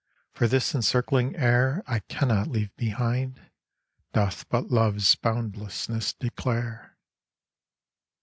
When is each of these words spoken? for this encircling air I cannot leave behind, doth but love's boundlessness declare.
for 0.31 0.47
this 0.47 0.73
encircling 0.73 1.35
air 1.35 1.83
I 1.85 1.99
cannot 1.99 2.47
leave 2.47 2.75
behind, 2.75 3.39
doth 4.13 4.49
but 4.49 4.71
love's 4.71 5.13
boundlessness 5.15 6.11
declare. 6.13 6.97